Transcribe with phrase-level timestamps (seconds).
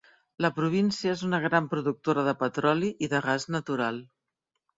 [0.43, 4.03] La província és una gran productora de petroli i de gas natural.